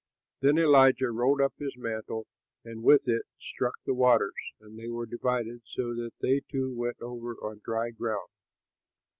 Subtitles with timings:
[0.39, 2.25] Then Elijah rolled up his mantle
[2.65, 6.99] and with it struck the waters; and they were divided, so that they two went
[7.01, 8.29] over on dry ground.